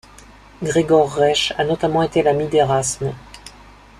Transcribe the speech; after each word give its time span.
Gregor 0.63 1.13
Reisch 1.15 1.53
a 1.59 1.63
notamment 1.63 2.01
été 2.01 2.23
l'ami 2.23 2.47
d'Érasme. 2.47 3.13